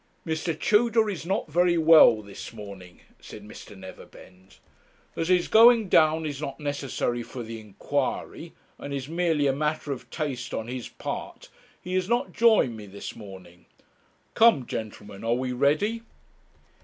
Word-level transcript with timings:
'Mr. 0.25 0.59
Tudor 0.59 1.11
is 1.11 1.27
not 1.27 1.47
very 1.47 1.77
well 1.77 2.23
this 2.23 2.51
morning,' 2.51 3.01
said 3.19 3.43
Mr. 3.43 3.77
Neverbend. 3.77 4.57
'As 5.15 5.27
his 5.27 5.47
going 5.47 5.89
down 5.89 6.25
is 6.25 6.41
not 6.41 6.59
necessary 6.59 7.21
for 7.21 7.43
the 7.43 7.59
inquiry, 7.59 8.51
and 8.79 8.95
is 8.95 9.07
merely 9.07 9.45
a 9.45 9.53
matter 9.53 9.91
of 9.91 10.09
taste 10.09 10.55
on 10.55 10.67
his 10.67 10.89
part, 10.89 11.49
he 11.79 11.93
has 11.93 12.09
not 12.09 12.33
joined 12.33 12.75
me 12.75 12.87
this 12.87 13.15
morning. 13.15 13.67
Come, 14.33 14.65
gentlemen, 14.65 15.23
are 15.23 15.35
we 15.35 15.51
ready?' 15.51 16.01